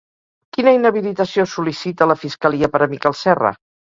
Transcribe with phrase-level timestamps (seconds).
[0.55, 3.55] Quina inhabilitació sol·licita la fiscalia per a Miquel Serra?